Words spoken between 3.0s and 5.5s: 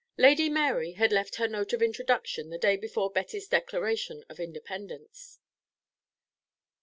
Betty's declaration of independence.